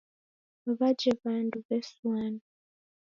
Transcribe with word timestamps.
Waje 0.79 1.11
wandu 1.23 1.57
wesuana. 1.67 2.41